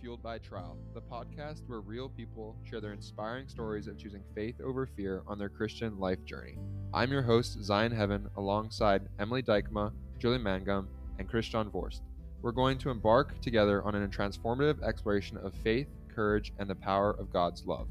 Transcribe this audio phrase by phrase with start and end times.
[0.00, 4.58] Fueled by Trial, the podcast where real people share their inspiring stories of choosing faith
[4.64, 6.56] over fear on their Christian life journey.
[6.94, 12.00] I'm your host, Zion Heaven, alongside Emily Dykema, Julie Mangum, and Christian Vorst.
[12.40, 17.10] We're going to embark together on a transformative exploration of faith, courage, and the power
[17.10, 17.88] of God's love.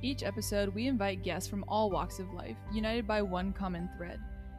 [0.00, 4.18] Each episode, we invite guests from all walks of life, united by one common thread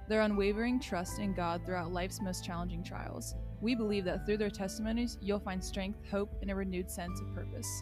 [0.09, 3.35] their unwavering trust in God throughout life's most challenging trials.
[3.63, 7.33] We believe that through their testimonies, you'll find strength, hope, and a renewed sense of
[7.33, 7.81] purpose.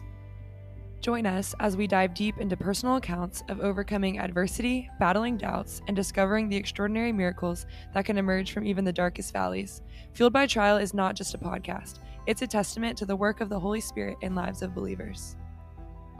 [1.00, 5.96] Join us as we dive deep into personal accounts of overcoming adversity, battling doubts, and
[5.96, 9.82] discovering the extraordinary miracles that can emerge from even the darkest valleys.
[10.12, 13.48] Fueled by Trial is not just a podcast, it's a testament to the work of
[13.48, 15.34] the Holy Spirit in lives of believers.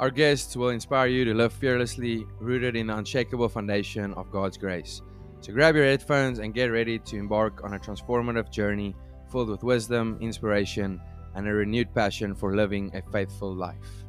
[0.01, 4.59] Our guests will inspire you to live fearlessly, rooted in the unshakable foundation of God's
[4.59, 5.03] grace.
[5.41, 8.97] So grab your headphones and get ready to embark on a transformative journey
[9.33, 11.01] filled with wisdom, inspiration,
[11.35, 14.05] and a renewed passion for living a faithful life.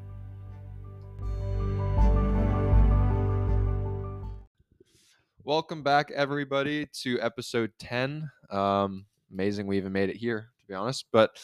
[5.46, 8.30] Welcome back, everybody, to episode 10.
[8.50, 11.06] Um, amazing we even made it here, to be honest.
[11.14, 11.38] But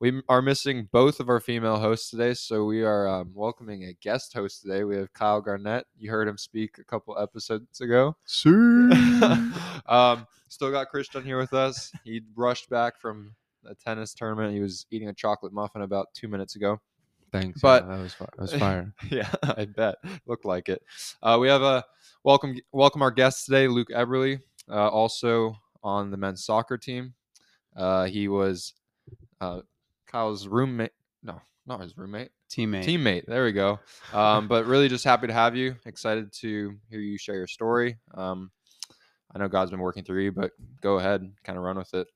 [0.00, 3.92] we are missing both of our female hosts today, so we are um, welcoming a
[3.92, 4.84] guest host today.
[4.84, 5.84] We have Kyle Garnett.
[5.98, 8.16] You heard him speak a couple episodes ago.
[9.86, 10.26] um,
[10.56, 11.92] still got Christian here with us.
[12.02, 13.34] He rushed back from
[13.66, 14.54] a tennis tournament.
[14.54, 16.80] He was eating a chocolate muffin about two minutes ago.
[17.30, 17.60] Thanks.
[17.60, 18.94] But- yeah, that was fi- that was fire.
[19.10, 19.96] yeah, I bet.
[20.26, 20.80] Looked like it.
[21.22, 21.84] Uh, we have a
[22.24, 24.40] welcome welcome our guest today, Luke Eberle,
[24.70, 27.12] uh, also on the men's soccer team.
[27.76, 28.72] Uh, he was
[29.42, 29.60] uh,
[30.10, 30.92] Kyle's roommate.
[31.22, 32.30] No, not his roommate.
[32.50, 32.84] Teammate.
[32.86, 33.26] Teammate.
[33.26, 33.78] There we go.
[34.14, 35.76] Um, but really, just happy to have you.
[35.84, 37.98] Excited to hear you share your story.
[38.14, 38.50] Um,
[39.34, 42.08] I know God's been working through you, but go ahead, kind of run with it.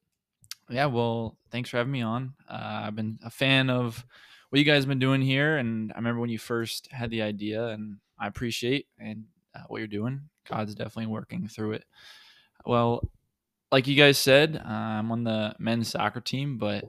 [0.68, 2.34] Yeah, well, thanks for having me on.
[2.48, 4.04] Uh, I've been a fan of
[4.50, 7.22] what you guys have been doing here, and I remember when you first had the
[7.22, 9.24] idea, and I appreciate and
[9.54, 10.22] uh, what you're doing.
[10.48, 11.84] God's definitely working through it.
[12.64, 13.10] Well,
[13.72, 16.84] like you guys said, uh, I'm on the men's soccer team, but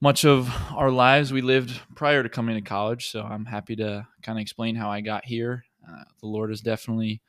[0.00, 3.10] much of our lives we lived prior to coming to college.
[3.10, 5.64] So I'm happy to kind of explain how I got here.
[5.86, 7.22] Uh, the Lord has definitely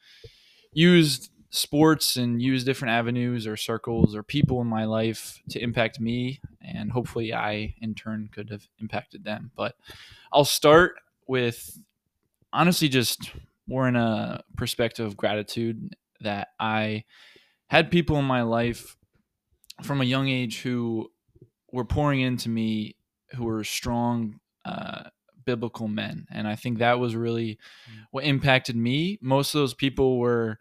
[0.73, 5.99] used sports and use different avenues or circles or people in my life to impact
[5.99, 9.51] me and hopefully I in turn could have impacted them.
[9.55, 9.75] But
[10.33, 10.95] I'll start
[11.27, 11.81] with
[12.51, 13.31] honestly just
[13.67, 17.05] more in a perspective of gratitude that I
[17.67, 18.95] had people in my life
[19.83, 21.11] from a young age who
[21.71, 22.95] were pouring into me
[23.35, 25.03] who were strong uh,
[25.45, 26.27] biblical men.
[26.31, 27.57] And I think that was really
[28.11, 29.19] what impacted me.
[29.21, 30.59] Most of those people were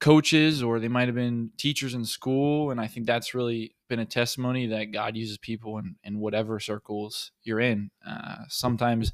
[0.00, 4.00] coaches or they might have been teachers in school and i think that's really been
[4.00, 7.90] a testimony that god uses people in, in whatever circles you're in.
[8.06, 9.12] Uh, sometimes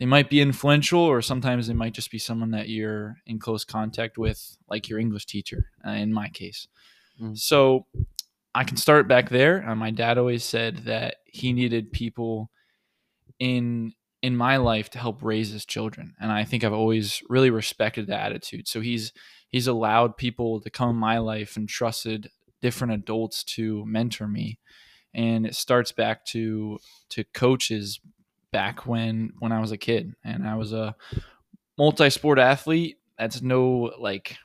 [0.00, 3.64] they might be influential or sometimes they might just be someone that you're in close
[3.64, 6.68] contact with like your english teacher uh, in my case.
[7.20, 7.36] Mm.
[7.36, 7.86] so
[8.54, 9.68] i can start back there.
[9.68, 12.50] Uh, my dad always said that he needed people
[13.38, 13.92] in
[14.22, 18.06] in my life to help raise his children and i think i've always really respected
[18.06, 18.66] that attitude.
[18.66, 19.12] So he's
[19.48, 22.30] he's allowed people to come in my life and trusted
[22.60, 24.58] different adults to mentor me
[25.14, 26.78] and it starts back to
[27.10, 28.00] to coaches
[28.50, 30.96] back when when i was a kid and i was a
[31.78, 32.98] multi-sport athlete.
[33.16, 34.36] That's no like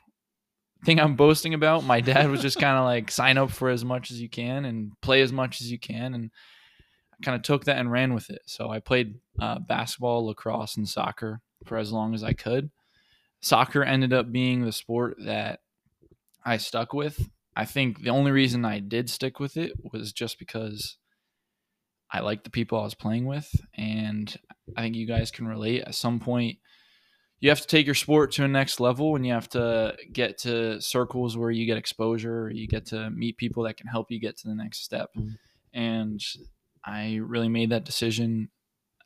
[0.85, 1.83] thing i'm boasting about.
[1.83, 4.65] My dad was just kind of like sign up for as much as you can
[4.65, 6.31] and play as much as you can and
[7.23, 10.87] kind of took that and ran with it so i played uh, basketball lacrosse and
[10.87, 12.69] soccer for as long as i could
[13.43, 15.59] soccer ended up being the sport that
[16.45, 17.29] I stuck with.
[17.55, 20.97] I think the only reason I did stick with it was just because
[22.11, 23.53] I liked the people I was playing with.
[23.75, 24.35] And
[24.75, 25.83] I think you guys can relate.
[25.83, 26.57] At some point,
[27.39, 30.37] you have to take your sport to a next level and you have to get
[30.39, 34.19] to circles where you get exposure, you get to meet people that can help you
[34.19, 35.09] get to the next step.
[35.15, 35.37] Mhm.
[35.73, 36.23] And
[36.85, 38.49] I really made that decision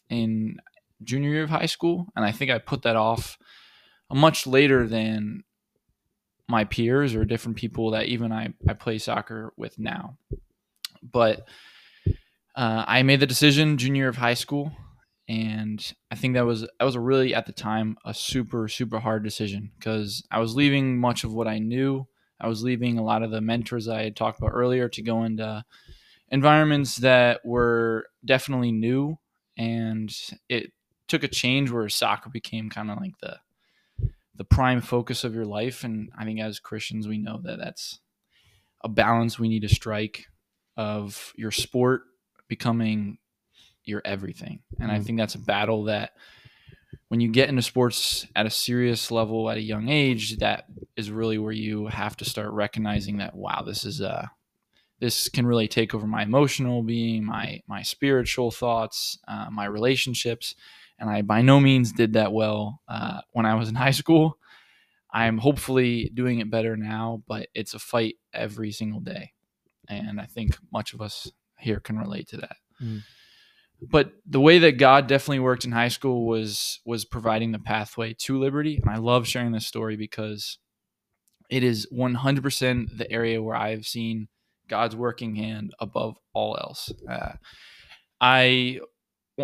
[0.09, 0.57] in
[1.03, 2.07] junior year of high school.
[2.15, 3.37] And I think I put that off
[4.11, 5.43] much later than
[6.47, 10.17] my peers or different people that even I, I play soccer with now.
[11.03, 11.47] But
[12.55, 14.71] uh, I made the decision junior year of high school,
[15.29, 18.99] and I think that was that was a really at the time a super super
[18.99, 22.07] hard decision because I was leaving much of what I knew.
[22.39, 25.23] I was leaving a lot of the mentors I had talked about earlier to go
[25.23, 25.63] into
[26.29, 29.17] environments that were definitely new,
[29.57, 30.15] and
[30.49, 30.71] it
[31.07, 33.39] took a change where soccer became kind of like the
[34.35, 37.99] the prime focus of your life and i think as christians we know that that's
[38.83, 40.27] a balance we need to strike
[40.77, 42.03] of your sport
[42.47, 43.17] becoming
[43.85, 44.63] your everything.
[44.79, 45.05] And I Mm.
[45.05, 46.13] think that's a battle that
[47.09, 50.65] when you get into sports at a serious level at a young age, that
[50.95, 54.27] is really where you have to start recognizing that wow, this is uh
[54.99, 60.55] this can really take over my emotional being, my my spiritual thoughts, uh, my relationships,
[60.99, 64.37] and I by no means did that well uh, when I was in high school.
[65.11, 69.31] I'm hopefully doing it better now, but it's a fight every single day,
[69.87, 72.57] and I think much of us here can relate to that.
[72.81, 73.03] Mm.
[73.79, 78.13] But the way that God definitely worked in high school was was providing the pathway
[78.21, 80.57] to liberty, and I love sharing this story because
[81.49, 84.27] it is 100% the area where I've seen
[84.67, 86.91] God's working hand above all else.
[87.09, 87.33] Uh,
[88.19, 88.79] I,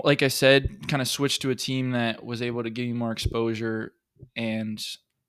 [0.03, 2.93] like I said, kind of switched to a team that was able to give me
[2.93, 3.93] more exposure,
[4.35, 4.83] and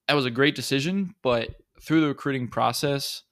[0.09, 1.15] that was a great decision.
[1.23, 1.51] But
[1.81, 3.23] through the recruiting process,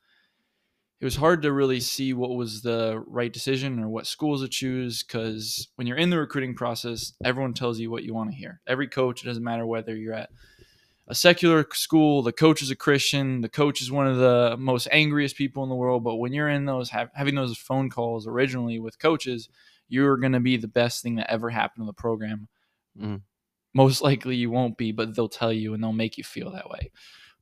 [1.02, 4.48] it was hard to really see what was the right decision or what schools to
[4.48, 8.36] choose because when you're in the recruiting process, everyone tells you what you want to
[8.36, 8.60] hear.
[8.68, 10.30] Every coach, it doesn't matter whether you're at
[11.12, 14.88] a secular school, the coach is a Christian, the coach is one of the most
[14.90, 16.02] angriest people in the world.
[16.02, 19.50] But when you're in those, have, having those phone calls originally with coaches,
[19.90, 22.48] you're going to be the best thing that ever happened to the program.
[22.98, 23.20] Mm.
[23.74, 26.70] Most likely you won't be, but they'll tell you and they'll make you feel that
[26.70, 26.90] way.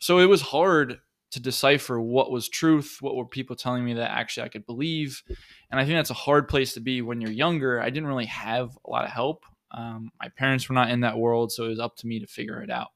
[0.01, 0.99] So it was hard
[1.31, 5.23] to decipher what was truth, what were people telling me that actually I could believe.
[5.71, 7.81] And I think that's a hard place to be when you're younger.
[7.81, 9.45] I didn't really have a lot of help.
[9.71, 12.27] Um, my parents were not in that world, so it was up to me to
[12.27, 12.89] figure it out.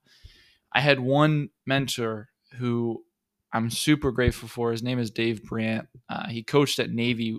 [0.74, 2.28] I had one mentor
[2.58, 3.04] who
[3.52, 4.72] I'm super grateful for.
[4.72, 5.86] His name is Dave Brandt.
[6.08, 7.38] Uh, he coached at Navy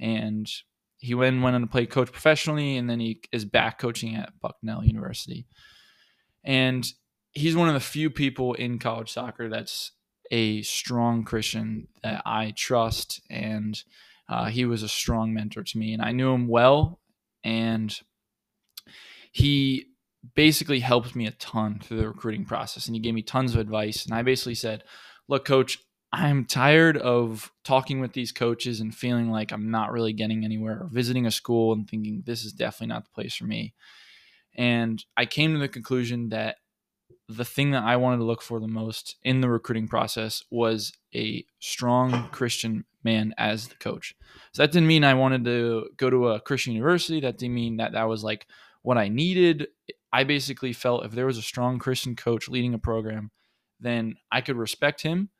[0.00, 0.50] and
[0.98, 4.40] he went, went on to play coach professionally, and then he is back coaching at
[4.40, 5.46] Bucknell University.
[6.42, 6.86] And
[7.32, 9.92] he's one of the few people in college soccer that's
[10.30, 13.80] a strong Christian that I trust, and
[14.30, 15.92] uh, he was a strong mentor to me.
[15.92, 17.00] And I knew him well,
[17.44, 17.94] and
[19.30, 19.88] he
[20.34, 23.60] basically helped me a ton through the recruiting process, and he gave me tons of
[23.60, 24.04] advice.
[24.04, 24.84] And I basically said,
[25.28, 25.78] "Look, coach."
[26.16, 30.82] I'm tired of talking with these coaches and feeling like I'm not really getting anywhere
[30.82, 33.74] or visiting a school and thinking this is definitely not the place for me.
[34.54, 36.58] And I came to the conclusion that
[37.28, 40.92] the thing that I wanted to look for the most in the recruiting process was
[41.14, 44.14] a strong Christian man as the coach.
[44.52, 47.20] So that didn't mean I wanted to go to a Christian university.
[47.20, 48.46] That didn't mean that that was like
[48.82, 49.68] what I needed.
[50.14, 53.32] I basically felt if there was a strong Christian coach leading a program,
[53.80, 55.30] then I could respect him.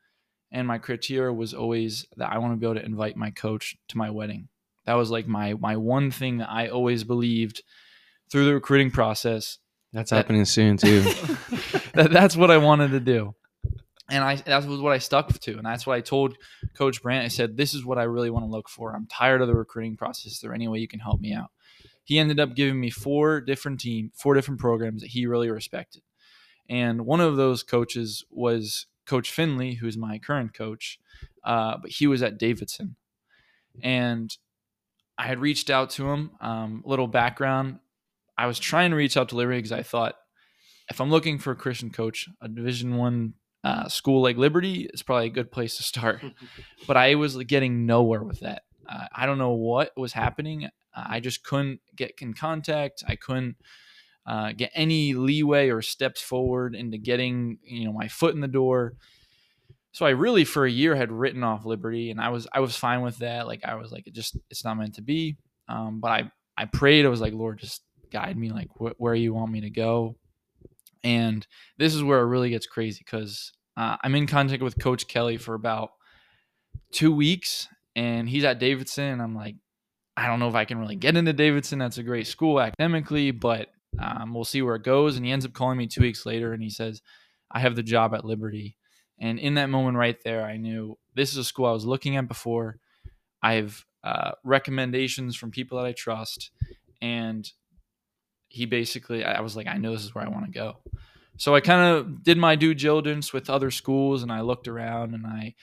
[0.51, 3.77] And my criteria was always that I want to be able to invite my coach
[3.87, 4.49] to my wedding.
[4.85, 7.63] That was like my my one thing that I always believed
[8.29, 9.59] through the recruiting process
[9.93, 11.01] That's That- happening soon too.
[11.93, 13.33] that, that's what I wanted to do.
[14.09, 15.57] And I that was what I stuck to.
[15.57, 16.35] And that's what I told
[16.77, 17.25] Coach Brandt.
[17.25, 18.93] I said, This is what I really want to look for.
[18.93, 20.33] I'm tired of the recruiting process.
[20.33, 21.49] Is there any way you can help me out?
[22.05, 26.03] He ended up giving me four different team, four different programs that he really respected.
[26.69, 30.99] And one of those coaches was Coach Finley, who's my current coach,
[31.43, 32.95] uh, but he was at Davidson.
[33.83, 34.35] And
[35.17, 36.31] I had reached out to him.
[36.39, 37.79] Um, little background:
[38.37, 40.15] I was trying to reach out to Liberty because I thought
[40.89, 45.03] if I'm looking for a Christian coach, a Division One uh, school like Liberty is
[45.03, 46.21] probably a good place to start.
[46.87, 48.63] but I was getting nowhere with that.
[48.87, 50.69] Uh, I don't know what was happening.
[50.95, 53.03] I just couldn't get in contact.
[53.07, 53.57] I couldn't
[54.25, 58.47] uh, get any leeway or steps forward into getting you know my foot in the
[58.47, 58.93] door.
[59.91, 62.75] So I really for a year had written off Liberty, and I was I was
[62.75, 63.47] fine with that.
[63.47, 65.37] Like I was like it just it's not meant to be.
[65.67, 67.05] Um, but I I prayed.
[67.05, 70.15] I was like Lord, just guide me like wh- where you want me to go.
[71.03, 71.45] And
[71.77, 75.37] this is where it really gets crazy because uh, I'm in contact with Coach Kelly
[75.37, 75.91] for about
[76.91, 79.05] two weeks, and he's at Davidson.
[79.05, 79.55] And I'm like,
[80.17, 81.79] I don't know if I can really get into Davidson.
[81.79, 85.17] That's a great school academically, but um, we'll see where it goes.
[85.17, 87.01] And he ends up calling me two weeks later, and he says,
[87.51, 88.77] I have the job at Liberty.
[89.19, 92.17] And in that moment right there, I knew this is a school I was looking
[92.17, 92.79] at before.
[93.41, 96.51] I have uh, recommendations from people that I trust,
[97.01, 97.49] and
[98.49, 100.77] he basically, I was like, I know this is where I want to go.
[101.37, 105.13] So I kind of did my due diligence with other schools, and I looked around
[105.13, 105.55] and I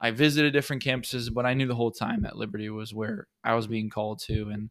[0.00, 3.54] I visited different campuses, but I knew the whole time that Liberty was where I
[3.54, 4.70] was being called to, and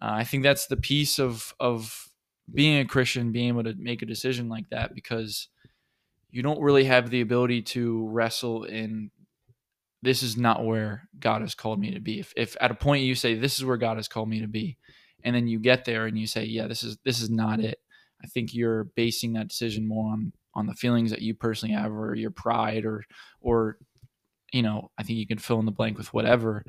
[0.00, 2.10] uh, I think that's the piece of of
[2.52, 5.48] being a Christian, being able to make a decision like that because
[6.30, 9.10] you don't really have the ability to wrestle in
[10.02, 12.20] this is not where God has called me to be.
[12.20, 14.46] If, if at a point you say this is where God has called me to
[14.46, 14.76] be,
[15.24, 17.78] and then you get there and you say, yeah, this is this is not it.
[18.22, 21.90] I think you're basing that decision more on on the feelings that you personally have,
[21.90, 23.04] or your pride, or
[23.40, 23.78] or
[24.54, 26.64] you know, I think you can fill in the blank with whatever.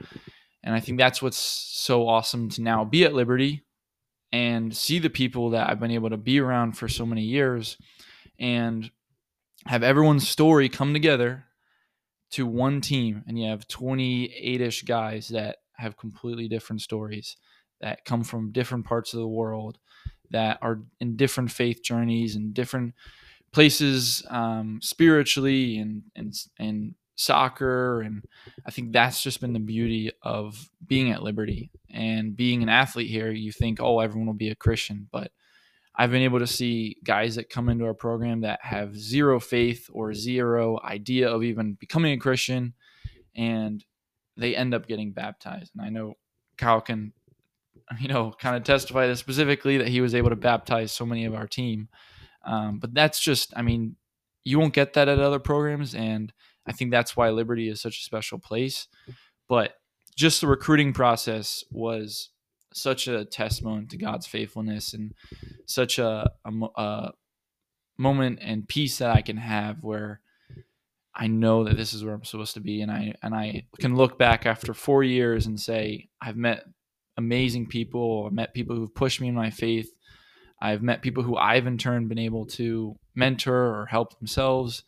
[0.64, 3.64] And I think that's what's so awesome to now be at Liberty
[4.32, 7.78] and see the people that I've been able to be around for so many years
[8.40, 8.90] and
[9.68, 11.46] have everyone's story come together
[12.32, 13.24] to one team.
[13.28, 17.38] And you have 28 ish guys that have completely different stories
[17.82, 19.78] that come from different parts of the world
[20.32, 22.96] that are in different faith journeys and different
[23.52, 28.24] places um, spiritually and and and soccer and
[28.66, 31.72] I think that's just been the beauty of being at Liberty.
[31.90, 35.32] And being an athlete here you think oh everyone will be a Christian but
[35.98, 39.90] I've been able to see guys that come into our program that have zero faith
[39.94, 42.74] or zero idea of even becoming a Christian
[43.36, 43.84] and
[44.38, 45.72] they end up getting baptized.
[45.74, 46.16] And I know
[46.58, 47.14] Kyle can
[48.00, 51.26] you know kind of testify this specifically that he was able to baptize so many
[51.26, 51.90] of our team.
[52.46, 53.96] Um, but that's just I mean
[54.44, 56.32] you won't get that at other programs and
[56.68, 58.88] I think that's why Liberty is such a special place.
[59.48, 59.76] But
[60.16, 62.30] just the recruiting process was
[62.74, 65.14] such a testament to God's faithfulness and
[65.66, 67.12] such a, a, a,
[67.98, 70.20] moment and peace that I can have where
[71.16, 73.96] I know that this is where I'm supposed to be and I and I can
[73.96, 76.66] look back after 4 years and say I've met
[77.16, 79.90] amazing people, I've met people who've pushed me in my faith.
[80.62, 84.84] I've met people who I've in turn been able to mentor or help themselves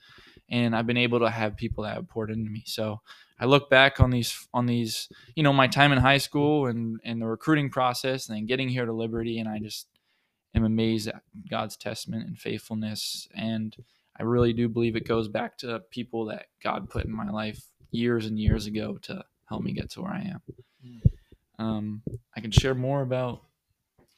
[0.50, 2.64] and I've been able to have people that have poured into me.
[2.66, 3.02] So
[3.40, 7.00] I look back on these on these, you know, my time in high school and
[7.04, 9.88] and the recruiting process, and then getting here to Liberty, and I just
[10.56, 13.28] am amazed at God's testament and faithfulness.
[13.36, 13.76] And
[14.20, 17.62] I really do believe it goes back to people that God put in my life
[17.92, 20.42] years and years ago to help me get to where I am.
[21.60, 22.02] Um,
[22.36, 23.42] I can share more about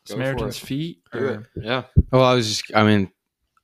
[0.08, 0.58] Go Samaritan's.
[0.60, 1.02] Feet.
[1.14, 1.84] Or- Yeah.
[2.12, 3.12] Well, I was just, I mean,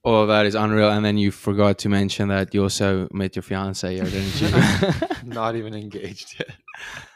[0.06, 0.90] all of that is unreal.
[0.92, 5.08] And then you forgot to mention that you also met your fiance here, didn't you?
[5.34, 6.56] Not even engaged yet.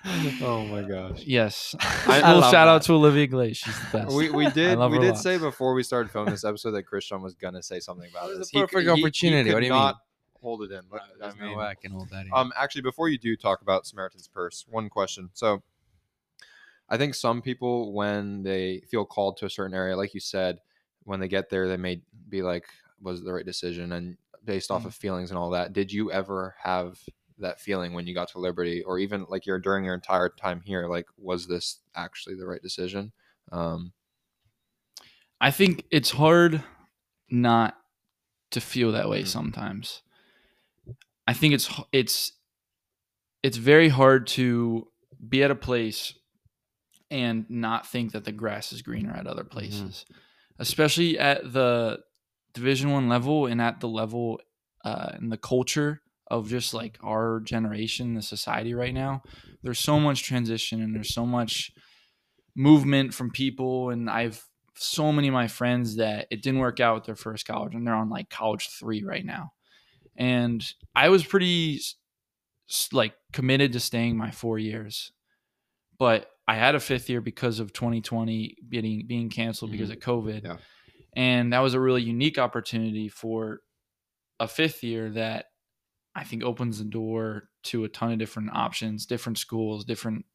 [0.42, 1.24] oh my gosh.
[1.26, 1.76] Yes.
[1.80, 3.58] I- I Little love shout out to Olivia Glaze.
[3.58, 4.16] She's the best.
[4.16, 7.36] We, we did we did say before we started filming this episode that Christian was
[7.36, 8.52] gonna say something about That this.
[8.52, 9.50] the He- perfect he- he opportunity.
[9.50, 10.02] could What do you not mean?
[10.42, 10.82] Hold it in.
[10.90, 12.32] But, I There's no mean, way I can hold that in.
[12.34, 15.30] Um, actually, before you do talk about Samaritan's Purse, one question.
[15.34, 15.62] So,
[16.88, 20.60] I think some people, when they feel called to a certain area, like you said,
[21.04, 22.68] when they get there, they may be like,
[23.02, 24.88] "Was it the right decision?" And based off Mm.
[24.88, 25.74] of feelings and all that.
[25.74, 27.00] Did you ever have
[27.38, 30.62] that feeling when you got to Liberty, or even like your during your entire time
[30.62, 30.88] here?
[30.88, 33.12] Like, was this actually the right decision?
[33.52, 33.94] Um,
[35.42, 36.64] I think it's hard
[37.30, 37.78] not
[38.52, 39.28] to feel that way Mhm.
[39.28, 40.02] sometimes.
[41.28, 42.34] I think it's it's
[43.44, 44.92] it's very hard to
[45.30, 46.14] be at a place
[47.12, 50.06] and not think that the grass is greener at other places,
[50.60, 52.00] especially at the
[52.54, 54.40] Division One level and at the level
[54.86, 59.24] uh, and the culture of just like our generation, the society right now.
[59.64, 61.72] There's so much transition and there's so much
[62.56, 66.96] movement from people, and I've so many of my friends that it didn't work out
[66.96, 69.52] with their first college and they're on like college three right now.
[70.16, 71.82] And I was pretty
[72.94, 75.12] like committed to staying my four years,
[75.98, 80.44] but I had a fifth year because of 2020 being being canceled because of COVID.
[80.44, 80.58] Yeah.
[81.16, 83.60] And that was a really unique opportunity for
[84.40, 85.46] a fifth year that
[86.16, 90.26] I think opens the door to a ton of different options, different schools, different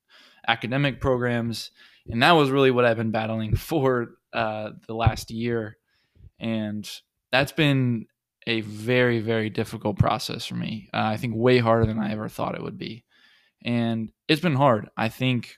[0.46, 1.72] academic programs.
[2.08, 5.78] And that was really what I've been battling for uh, the last year.
[6.38, 6.88] And
[7.32, 8.06] that's been
[8.46, 10.90] a very, very difficult process for me.
[10.94, 13.04] Uh, I think way harder than I ever thought it would be.
[13.64, 14.90] And it's been hard.
[14.96, 15.56] I think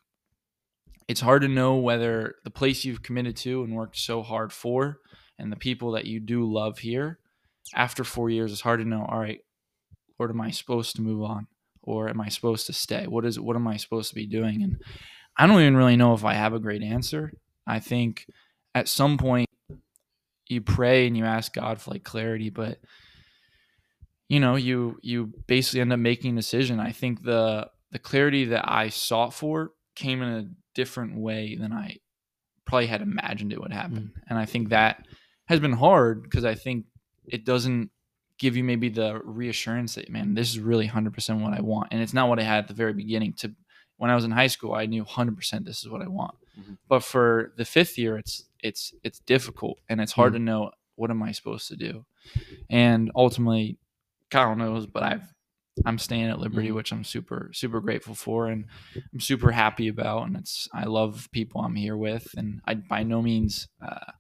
[1.08, 4.98] it's hard to know whether the place you've committed to and worked so hard for
[5.38, 7.18] and the people that you do love here
[7.74, 9.40] after four years it's hard to know all right
[10.18, 11.46] lord am i supposed to move on?
[11.82, 13.06] Or am i supposed to stay?
[13.06, 14.62] What is what am i supposed to be doing?
[14.62, 14.82] And
[15.36, 17.32] i don't even really know if i have a great answer.
[17.66, 18.26] I think
[18.74, 19.48] at some point
[20.48, 22.78] you pray and you ask god for like clarity but
[24.28, 26.80] you know you you basically end up making a decision.
[26.80, 30.48] I think the the clarity that i sought for came in a
[30.80, 31.96] different way than i
[32.66, 34.12] probably had imagined it would happen.
[34.28, 34.94] And i think that
[35.50, 36.78] has been hard because i think
[37.36, 37.90] it doesn't
[38.38, 41.88] give you maybe the reassurance that man this is really 100% what i want.
[41.92, 43.32] And it's not what i had at the very beginning.
[43.40, 43.46] To
[43.98, 46.34] when i was in high school i knew 100% this is what i want.
[46.58, 46.76] Mhm.
[46.92, 48.34] but for the fifth year it's
[48.68, 50.60] it's it's difficult and it's hard to know
[50.96, 51.92] what am i supposed to do?
[52.70, 53.66] And ultimately
[54.34, 55.28] kyle knows but i've
[55.84, 56.74] i'm staying at liberty Mhm.
[56.74, 58.64] which i'm super super grateful for and
[59.12, 63.02] i'm super happy about and it's i love people i'm here with and i by
[63.02, 64.12] no means uh,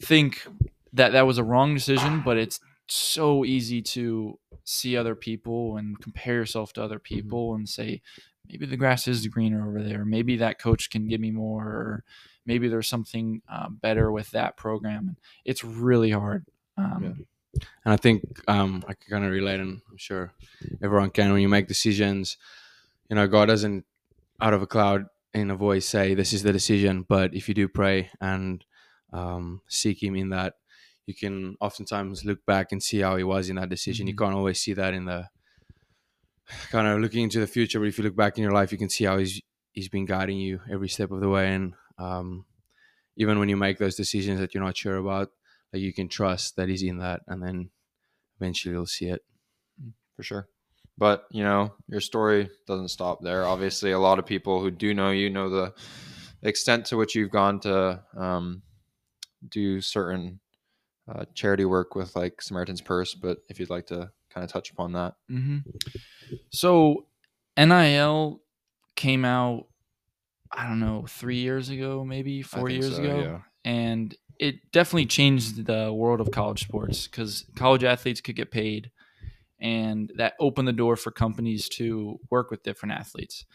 [0.00, 0.46] think
[0.92, 6.00] that that was a wrong decision, but it's so easy to see other people and
[6.00, 8.00] compare yourself to other people and say
[8.48, 10.04] maybe the grass is greener over there.
[10.04, 11.64] Maybe that coach can give me more.
[11.66, 12.04] Or
[12.46, 15.16] maybe there's something uh, better with that program.
[15.44, 16.46] It's really hard.
[16.76, 17.26] Um,
[17.84, 20.32] And I think um, I can kind of relate, and I'm sure
[20.82, 21.32] everyone can.
[21.32, 22.36] When you make decisions,
[23.10, 23.86] you know, God doesn't
[24.40, 27.54] out of a cloud in a voice say, "This is the decision." But if you
[27.54, 28.64] do pray and
[29.12, 30.56] um, seek Him in that,
[31.06, 34.06] you can oftentimes look back and see how He was in that decision.
[34.08, 34.18] You Mhm.
[34.18, 35.30] can't always see that in the
[36.70, 38.78] kind of looking into the future, but if you look back in your life, you
[38.78, 39.40] can see how He's
[39.72, 42.46] He's been guiding you every step of the way, and um,
[43.16, 45.30] even when you make those decisions that you're not sure about,
[45.74, 47.70] like you can trust that He's in that, and then
[48.40, 49.22] eventually you'll see it.
[50.16, 50.48] for sure.
[50.96, 53.44] But you know, your story doesn't stop there.
[53.44, 55.74] Obviously, a lot of people who do know you know the
[56.42, 58.62] extent to which you've gone to um,
[59.48, 60.38] do certain
[61.08, 63.14] uh, charity work with like Samaritan's Purse.
[63.14, 65.58] But if you'd like to kind of touch upon that, hmm
[66.50, 67.06] So
[67.58, 68.40] NIL
[68.96, 69.66] came out,
[70.52, 73.20] I don't know, three years ago, maybe four years so, ago.
[73.20, 73.38] yeah.
[73.64, 78.90] And it definitely changed the world of college sports because college athletes could get paid.
[79.60, 83.46] And that opened the door for companies to work with different athletes.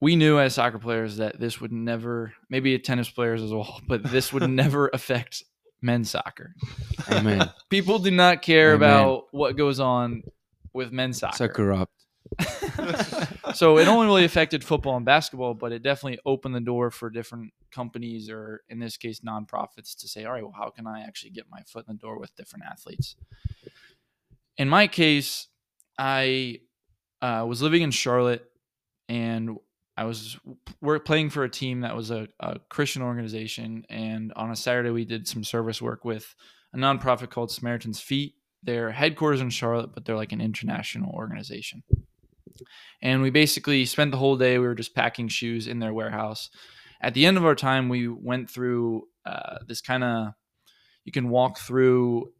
[0.00, 4.02] We knew as soccer players that this would never, maybe tennis players as well, but
[4.02, 5.44] this would never affect
[5.80, 6.54] men's soccer.
[7.10, 7.50] Amen.
[7.70, 8.88] People do not care Amen.
[8.90, 10.22] about what goes on
[10.72, 11.36] with men's soccer.
[11.36, 12.03] so corrupt.
[13.54, 17.10] so it only really affected football and basketball, but it definitely opened the door for
[17.10, 21.00] different companies, or in this case, nonprofits, to say, all right, well, how can I
[21.00, 23.16] actually get my foot in the door with different athletes?
[24.56, 25.48] In my case,
[25.98, 26.60] I
[27.22, 28.44] uh, was living in Charlotte,
[29.08, 29.56] and
[29.96, 30.38] I was
[30.80, 34.90] we're playing for a team that was a, a Christian organization, and on a Saturday
[34.90, 36.34] we did some service work with
[36.72, 38.34] a nonprofit called Samaritan's Feet.
[38.62, 41.82] Their headquarters in Charlotte, but they're like an international organization
[43.02, 46.50] and we basically spent the whole day we were just packing shoes in their warehouse.
[47.00, 50.28] At the end of our time we went through uh, this kind of
[51.04, 52.32] you can walk through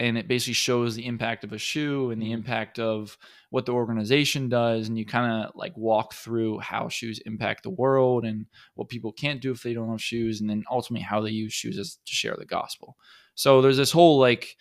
[0.00, 3.18] and it basically shows the impact of a shoe and the impact of
[3.50, 7.70] what the organization does and you kind of like walk through how shoes impact the
[7.70, 11.20] world and what people can't do if they don't have shoes and then ultimately how
[11.20, 12.96] they use shoes as to share the gospel.
[13.34, 14.56] So there's this whole like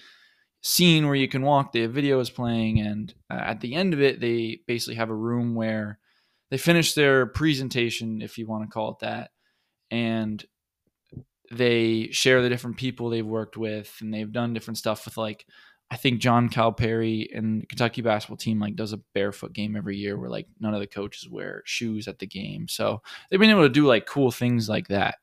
[0.61, 4.01] scene where you can walk the video is playing and uh, at the end of
[4.01, 5.99] it they basically have a room where
[6.51, 9.31] they finish their presentation if you want to call it that
[9.89, 10.45] and
[11.51, 15.45] they share the different people they've worked with and they've done different stuff with like
[15.91, 20.17] i think john calipari and kentucky basketball team like does a barefoot game every year
[20.17, 22.67] where like none of the coaches wear shoes at the game.
[22.67, 25.15] So they've been able to do like cool things like that.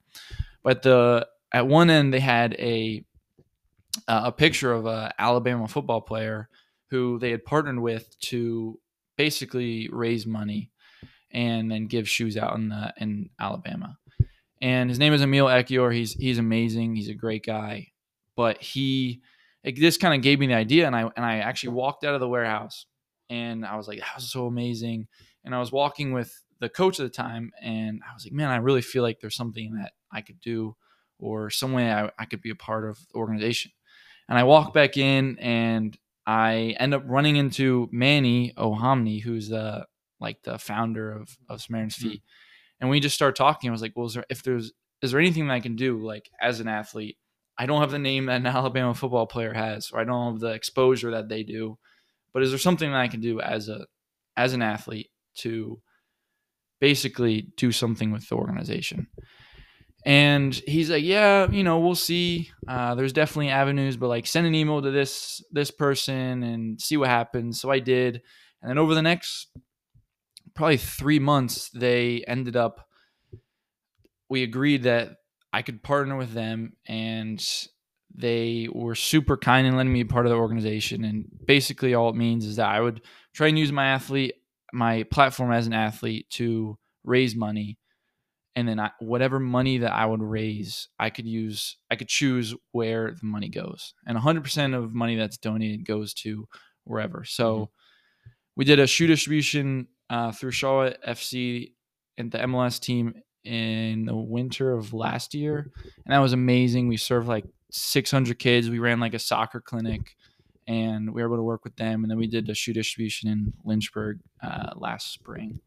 [0.62, 3.05] But the at one end they had a
[4.09, 6.48] uh, a picture of a Alabama football player
[6.90, 8.78] who they had partnered with to
[9.16, 10.70] basically raise money
[11.30, 13.98] and then give shoes out in the in Alabama.
[14.62, 15.94] And his name is Emil Ekiyor.
[15.94, 16.96] He's he's amazing.
[16.96, 17.92] He's a great guy.
[18.37, 19.22] But he
[19.62, 22.14] it just kind of gave me the idea and I and I actually walked out
[22.14, 22.87] of the warehouse
[23.28, 25.09] and I was like, that was so amazing.
[25.44, 28.50] And I was walking with the coach at the time and I was like, man,
[28.50, 30.76] I really feel like there's something that I could do
[31.18, 33.72] or some way I, I could be a part of the organization.
[34.28, 39.86] And I walk back in and I end up running into Manny Ohonme, who's the
[40.20, 42.08] like the founder of, of Samaritan's hmm.
[42.08, 42.22] Feet.
[42.80, 43.70] And we just start talking.
[43.70, 46.04] I was like, well, is there, if there's, is there anything that I can do
[46.04, 47.16] like as an athlete?
[47.58, 50.40] I don't have the name that an Alabama football player has, or I don't have
[50.40, 51.78] the exposure that they do,
[52.32, 53.86] but is there something that I can do as a,
[54.36, 55.80] as an athlete to
[56.80, 59.06] basically do something with the organization?
[60.06, 62.50] And he's like, yeah, you know, we'll see.
[62.68, 66.96] Uh, there's definitely avenues, but like send an email to this this person and see
[66.96, 67.60] what happens.
[67.60, 68.22] So I did,
[68.62, 69.48] and then over the next
[70.54, 72.86] probably three months, they ended up.
[74.28, 75.16] We agreed that
[75.52, 77.44] I could partner with them, and
[78.14, 81.04] they were super kind in letting me be part of the organization.
[81.04, 83.02] And basically, all it means is that I would
[83.34, 84.34] try and use my athlete,
[84.72, 87.76] my platform as an athlete, to raise money
[88.56, 91.76] and then I, whatever money that I would raise, I could use.
[91.90, 96.48] I could choose where the money goes, and 100% of money that's donated goes to
[96.84, 97.22] wherever.
[97.24, 97.70] So
[98.56, 101.72] we did a shoe distribution uh, through Charlotte FC
[102.16, 103.12] and the MLS team
[103.44, 105.70] in the winter of last year,
[106.06, 106.88] and that was amazing.
[106.88, 108.70] We served like 600 kids.
[108.70, 110.16] We ran like a soccer clinic,
[110.66, 112.02] and we were able to work with them.
[112.02, 115.60] And then we did a shoe distribution in Lynchburg uh, last spring.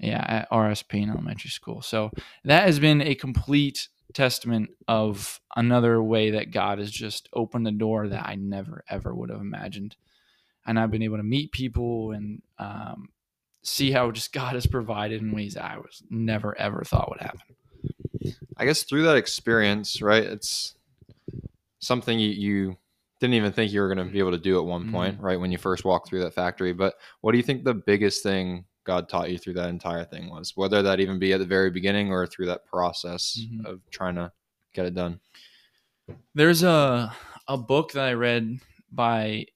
[0.00, 1.82] Yeah, at RS Payne Elementary School.
[1.82, 2.10] So
[2.44, 7.72] that has been a complete testament of another way that God has just opened the
[7.72, 9.96] door that I never ever would have imagined.
[10.66, 13.08] And I've been able to meet people and um,
[13.62, 17.20] see how just God has provided in ways that I was never ever thought would
[17.20, 18.34] happen.
[18.56, 20.22] I guess through that experience, right?
[20.22, 20.74] It's
[21.80, 22.76] something you, you
[23.20, 24.92] didn't even think you were going to be able to do at one Mhm.
[24.92, 25.38] point, right?
[25.40, 26.72] When you first walked through that factory.
[26.72, 30.30] But what do you think the biggest thing God taught you through that entire thing
[30.30, 30.52] was?
[30.56, 33.66] Whether that even be at the very beginning or through that process Mhm.
[33.66, 34.32] of trying to
[34.74, 35.20] get it done.
[36.34, 37.14] There's a
[37.48, 38.60] a book that I read
[38.92, 39.46] by,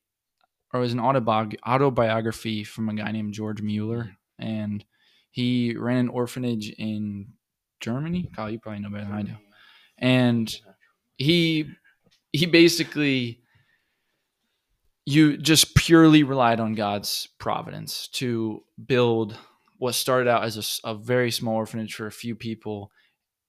[0.73, 4.83] or it was an autobiog- autobiography from a guy named George Mueller, and
[5.31, 7.35] he ran an orphanage in
[7.81, 8.31] Germany.
[8.35, 9.37] Kyle, you probably know better than I do.
[9.99, 10.61] And
[11.19, 11.67] he
[12.33, 13.42] he basically
[15.05, 19.37] you just purely relied on God's providence to build
[19.79, 22.93] what started out as a very small orphanage for a few people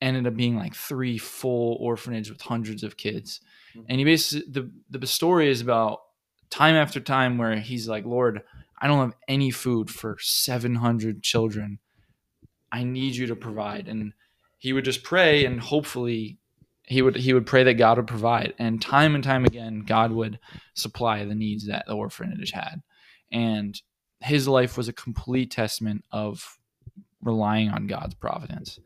[0.01, 3.39] ended up being like three full orphanage with hundreds of kids.
[3.75, 3.85] Mm-hmm.
[3.89, 5.99] And he basically the the story is about
[6.49, 8.43] time after time where he's like lord
[8.79, 11.79] i don't have any food for 700 children.
[12.71, 13.87] I need you to provide.
[13.87, 14.13] And
[14.57, 16.39] he would just pray and hopefully
[16.85, 20.11] he would he would pray that god would provide and time and time again god
[20.11, 20.39] would
[20.73, 22.81] supply the needs that the orphanage had
[23.31, 23.81] and
[24.21, 26.57] his life was a complete testament of
[27.21, 28.79] relying on god's providence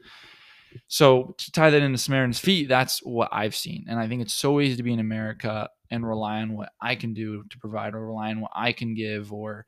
[0.88, 3.86] so to tie that into Samaritan's feet, that's what I've seen.
[3.88, 6.96] And I think it's so easy to be in America and rely on what I
[6.96, 9.66] can do to provide or rely on what I can give or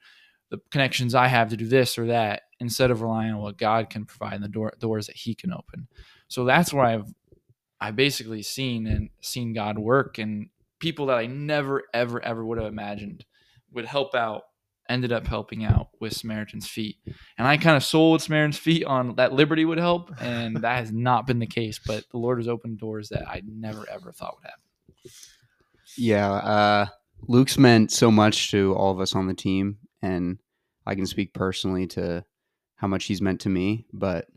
[0.49, 3.89] the connections I have to do this or that instead of relying on what God
[3.89, 5.87] can provide and the door, doors that he can open.
[6.27, 7.13] So that's where I've
[7.81, 12.57] I basically seen and seen God work and people that I never ever ever would
[12.57, 13.25] have imagined
[13.71, 14.43] would help out
[14.89, 16.97] ended up helping out with Samaritan's Feet.
[17.37, 20.91] And I kind of sold Samaritan's Feet on that Liberty would help, and that has
[20.91, 21.79] not been the case.
[21.79, 25.13] But the Lord has opened doors that I never ever thought would happen.
[25.97, 26.85] Yeah, uh,
[27.27, 30.39] Luke's meant so much to all of us on the team, and
[30.85, 32.25] I can speak personally to
[32.75, 33.85] how much he's meant to me.
[33.93, 34.27] But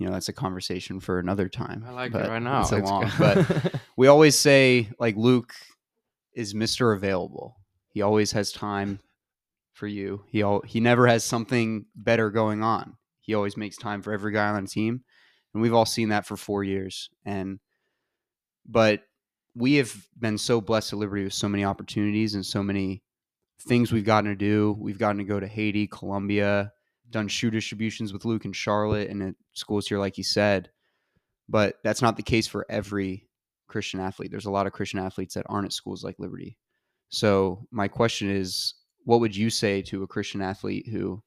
[0.00, 1.84] you know, that's a conversation for another time.
[1.86, 2.62] I like but it right now.
[2.62, 5.52] It's a long, but we always say like Luke
[6.34, 7.58] is Mister Available.
[7.90, 8.98] He always has time
[9.74, 10.24] for you.
[10.26, 12.96] He all, he never has something better going on.
[13.20, 15.02] He always makes time for every guy on the team,
[15.52, 17.10] and we've all seen that for four years.
[17.26, 17.60] And
[18.66, 19.02] but
[19.54, 23.02] we have been so blessed at Liberty with so many opportunities and so many
[23.68, 24.74] things we've gotten to do.
[24.80, 26.72] We've gotten to go to Haiti, Colombia,
[27.10, 30.70] done shoe distributions with Luke and Charlotte, and at schools here, like you said.
[31.48, 33.28] But that's not the case for every
[33.66, 34.30] Christian athlete.
[34.30, 36.56] There's a lot of Christian athletes that aren't at schools like Liberty.
[37.08, 41.22] So my question is, what would you say to a Christian athlete who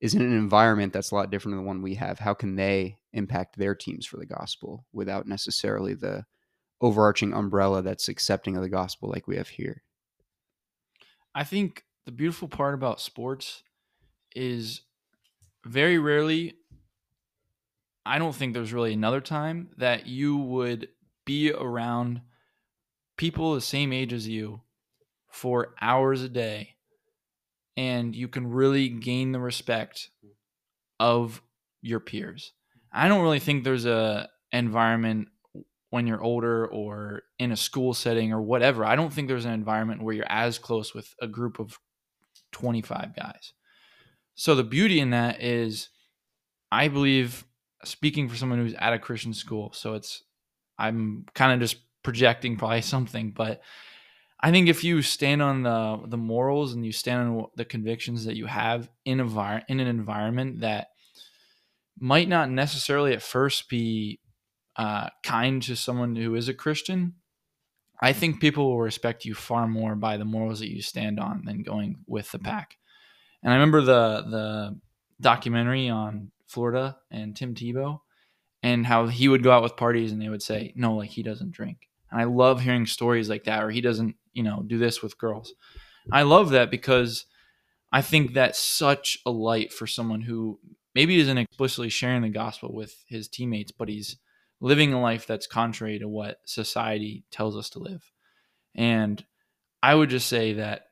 [0.00, 2.18] is in an environment that's a lot different than the one we have?
[2.18, 6.24] How can they impact their teams for the gospel without necessarily the
[6.80, 9.82] overarching umbrella that's accepting of the gospel like we have here?
[11.34, 13.62] I think the beautiful part about sports
[14.34, 14.82] is
[15.68, 16.54] very rarely,
[18.04, 20.88] I don't think there's really another time that you would
[21.26, 22.22] be around
[23.16, 24.62] people the same age as you
[25.28, 26.76] for hours a day
[27.76, 30.10] and you can really gain the respect
[30.98, 31.42] of
[31.82, 32.52] your peers.
[32.92, 35.28] I don't really think there's a environment
[35.90, 38.84] when you're older or in a school setting or whatever.
[38.84, 41.78] I don't think there's an environment where you're as close with a group of
[42.52, 43.52] 25 guys.
[44.38, 45.88] So the beauty in that is
[46.70, 47.44] I believe
[47.84, 50.22] speaking for someone who's at a Christian school, so it's
[50.78, 53.60] I'm kind of just projecting probably something, but
[54.38, 58.26] I think if you stand on the the morals and you stand on the convictions
[58.26, 60.90] that you have in a in an environment that
[61.98, 64.20] might not necessarily at first be
[64.76, 67.14] uh, kind to someone who is a Christian,
[68.00, 71.42] I think people will respect you far more by the morals that you stand on
[71.44, 72.77] than going with the pack.
[73.42, 74.80] And I remember the the
[75.20, 78.00] documentary on Florida and Tim Tebow
[78.62, 81.22] and how he would go out with parties and they would say, no, like he
[81.22, 81.88] doesn't drink.
[82.10, 85.18] And I love hearing stories like that, or he doesn't, you know, do this with
[85.18, 85.52] girls.
[86.10, 87.26] I love that because
[87.92, 90.58] I think that's such a light for someone who
[90.94, 94.16] maybe isn't explicitly sharing the gospel with his teammates, but he's
[94.60, 98.10] living a life that's contrary to what society tells us to live.
[98.74, 99.24] And
[99.82, 100.87] I would just say that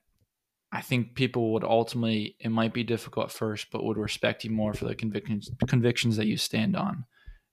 [0.72, 4.50] I think people would ultimately, it might be difficult at first, but would respect you
[4.50, 7.04] more for the convictions convictions that you stand on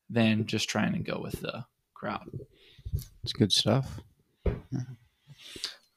[0.09, 2.29] than just trying to go with the crowd.
[3.23, 4.01] It's good stuff.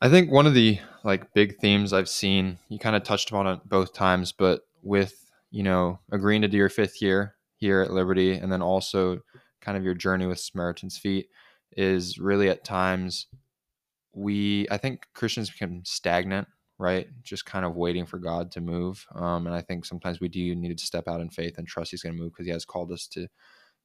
[0.00, 3.46] I think one of the like big themes I've seen, you kind of touched upon
[3.46, 7.92] it both times, but with, you know, agreeing to do your fifth year here at
[7.92, 9.20] Liberty and then also
[9.60, 11.28] kind of your journey with Samaritan's Feet
[11.72, 13.26] is really at times
[14.12, 16.48] we I think Christians become stagnant
[16.78, 17.08] right?
[17.22, 19.06] Just kind of waiting for God to move.
[19.14, 21.90] Um, and I think sometimes we do need to step out in faith and trust
[21.90, 23.28] He's going to move because He has called us to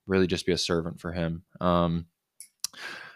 [0.07, 1.43] really just be a servant for Him.
[1.59, 2.07] Um,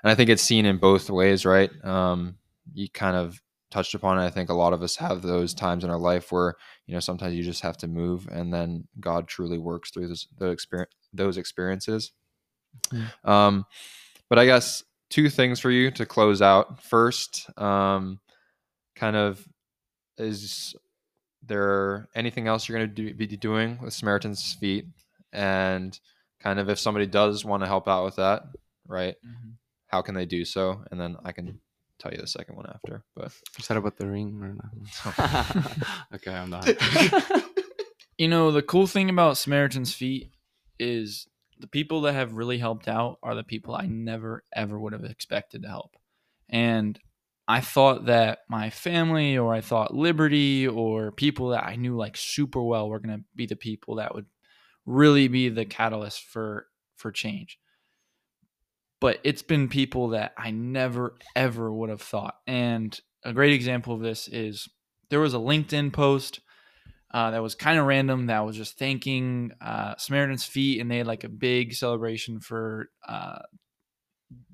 [0.04, 1.72] and I think it's seen in both ways, right?
[1.84, 2.38] Um,
[2.74, 4.26] you kind of touched upon it.
[4.26, 6.56] I think a lot of us have those times in our life where
[6.88, 10.28] you know sometimes you just have to move, and then God truly works through those
[10.38, 12.12] those, experience, those experiences.
[12.92, 13.30] Mm.
[13.30, 13.66] Um,
[14.30, 16.84] but I guess two things for you to close out.
[16.84, 18.20] First, um,
[18.96, 19.46] kind of
[20.17, 20.75] is
[21.43, 24.86] there anything else you're going to do, be doing with Samaritan's Feet,
[25.32, 25.97] and
[26.39, 28.43] kind of if somebody does want to help out with that,
[28.88, 29.15] right?
[29.25, 29.51] Mm-hmm.
[29.88, 30.84] How can they do so?
[30.91, 31.60] And then I can
[31.99, 33.04] tell you the second one after.
[33.15, 35.78] But Is that about the ring or not?
[36.15, 36.67] okay, I'm not.
[38.17, 40.32] You know, the cool thing about Samaritan's Feet
[40.80, 41.28] is
[41.60, 45.04] the people that have really helped out are the people I never ever would have
[45.04, 45.95] expected to help.
[46.49, 46.97] And
[47.48, 52.18] I thought that my family or I thought Liberty or people that I knew like
[52.18, 54.26] super well were going to be the people that would
[54.86, 57.60] really be the catalyst for for change.
[59.00, 62.36] But it's been people that I never ever would have thought.
[62.48, 64.68] And a great example of this is
[65.10, 66.40] there was a LinkedIn post
[67.14, 68.28] uh, that was kind of random.
[68.28, 72.90] That was just thanking uh, Samaritan's Feet, and they had like a big celebration for
[73.08, 73.40] uh,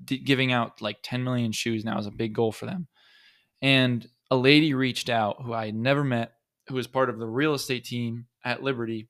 [0.04, 1.84] d- giving out like 10 million shoes.
[1.84, 2.88] Now is a big goal for them.
[3.60, 6.32] And a lady reached out who I had never met,
[6.68, 9.08] who was part of the real estate team at Liberty,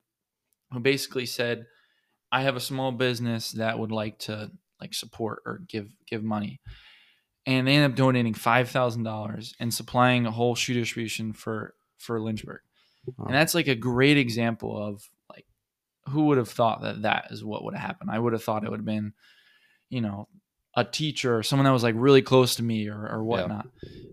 [0.71, 1.65] who basically said,
[2.31, 6.59] "I have a small business that would like to like support or give give money."
[7.45, 11.73] And they ended up donating five thousand dollars and supplying a whole shoe distribution for
[11.97, 12.61] for Lynchburg.
[13.05, 13.25] Wow.
[13.27, 15.45] And that's like a great example of like
[16.09, 18.11] who would have thought that that is what would have happened.
[18.11, 19.13] I would have thought it would have been,
[19.89, 20.27] you know,
[20.75, 23.67] a teacher or someone that was like really close to me or, or whatnot.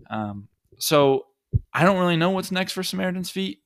[0.09, 0.47] Um,
[0.77, 1.25] so
[1.73, 3.59] I don't really know what's next for Samaritan's Feet,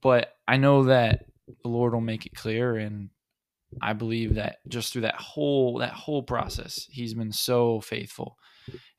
[0.00, 1.26] but I know that
[1.62, 3.10] the Lord will make it clear, and
[3.80, 8.36] I believe that just through that whole that whole process, He's been so faithful.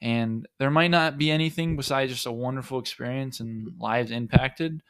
[0.01, 4.81] And there might not be anything besides just a wonderful experience and lives impacted,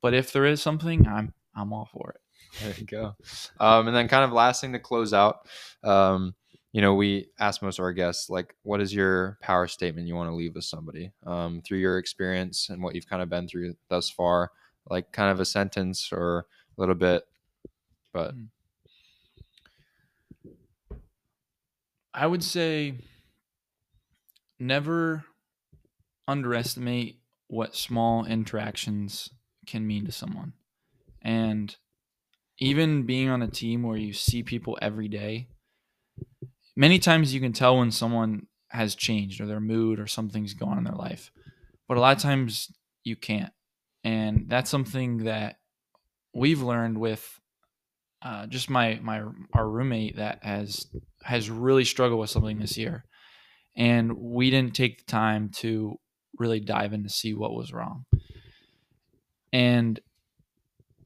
[0.00, 2.20] but if there is something, I'm I'm all for it.
[2.62, 3.16] There you go.
[3.60, 5.46] Um, and then, kind of last thing to close out,
[5.84, 6.34] um,
[6.76, 10.14] you know, we ask most of our guests, like, what is your power statement you
[10.14, 13.48] want to leave with somebody um, through your experience and what you've kind of been
[13.48, 14.52] through thus far?
[14.84, 16.44] Like, kind of a sentence or a
[16.76, 17.26] little bit,
[18.12, 18.50] but Mm.
[22.12, 22.98] I would say
[24.58, 25.24] never
[26.28, 29.30] underestimate what small interactions
[29.66, 30.52] can mean to someone.
[31.22, 31.74] And
[32.58, 35.48] even being on a team where you see people every day,
[36.76, 40.78] many times you can tell when someone has changed or their mood or something's gone
[40.78, 41.30] in their life.
[41.88, 42.70] But a lot of times
[43.04, 43.52] you can't.
[44.04, 45.56] And that's something that
[46.34, 47.40] we've learned with
[48.22, 50.86] uh, just my my our roommate that has
[51.22, 53.04] has really struggled with something this year,
[53.76, 55.98] and we didn't take the time to
[56.38, 58.04] really dive in to see what was wrong.
[59.52, 60.00] And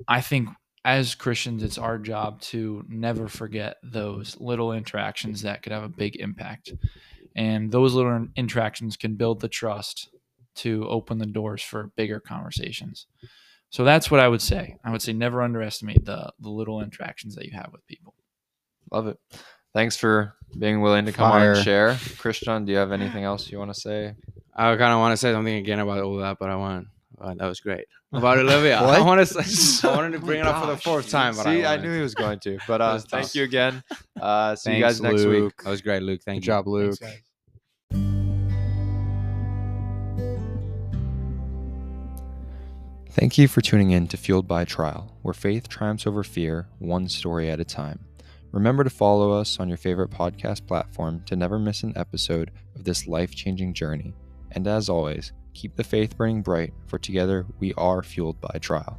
[0.08, 0.48] I think
[0.84, 5.88] as Christians, it's our job to never forget those little interactions that could have a
[5.88, 6.72] big impact,
[7.36, 10.08] and those little interactions can build the trust
[10.56, 13.06] to open the doors for bigger conversations.
[13.70, 14.76] So that's what I would say.
[14.84, 18.14] I would say never underestimate the the little interactions that you have with people.
[18.90, 19.18] love it.
[19.72, 21.52] Thanks for being willing to come on Fire.
[21.52, 21.96] and share.
[22.18, 24.14] Christian, do you have anything else you want to say?
[24.56, 26.88] I kind of want to say something again about all that, but I want.
[27.20, 28.78] Uh, that was great about Olivia.
[28.78, 29.38] I want to.
[29.88, 31.74] I wanted to Oh bring my it up for the fourth time, but See, I,
[31.74, 32.58] I, knew he was going to.
[32.66, 33.34] But uh, thank tough.
[33.34, 33.82] you again.
[34.20, 35.52] Uh, see you guys next week.
[35.62, 36.20] That was great, Luke.
[36.24, 36.52] Thank Good you.
[36.52, 36.96] job, Luke.
[36.98, 37.22] Thanks.
[43.10, 47.08] Thank you for tuning in to Fueled by Trial, where faith triumphs over fear, one
[47.08, 47.98] story at a time.
[48.52, 52.84] Remember to follow us on your favorite podcast platform to never miss an episode of
[52.84, 54.14] this life changing journey.
[54.52, 58.98] And as always, keep the faith burning bright, for together we are fueled by trial.